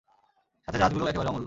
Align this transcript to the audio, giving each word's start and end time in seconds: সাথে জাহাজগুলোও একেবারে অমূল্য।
সাথে 0.67 0.77
জাহাজগুলোও 0.77 1.07
একেবারে 1.07 1.29
অমূল্য। 1.29 1.39